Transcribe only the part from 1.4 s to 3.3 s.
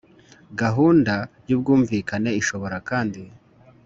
y ubwumvikane ishobora kandi